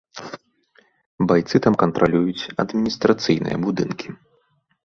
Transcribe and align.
Байцы 1.31 1.55
там 1.67 1.73
кантралююць 1.83 2.49
адміністрацыйныя 2.65 3.57
будынкі. 3.67 4.07